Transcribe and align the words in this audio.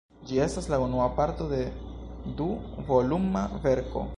Ĝi 0.27 0.37
estas 0.45 0.69
la 0.73 0.79
unua 0.85 1.05
parto 1.19 1.47
de 1.51 1.59
du-voluma 2.41 3.45
verko. 3.67 4.09